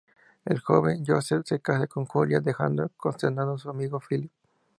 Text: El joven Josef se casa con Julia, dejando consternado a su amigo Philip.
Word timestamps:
El 0.45 0.59
joven 0.59 1.03
Josef 1.05 1.43
se 1.45 1.59
casa 1.59 1.85
con 1.85 2.07
Julia, 2.07 2.39
dejando 2.39 2.89
consternado 2.97 3.53
a 3.53 3.57
su 3.59 3.69
amigo 3.69 3.99
Philip. 4.09 4.31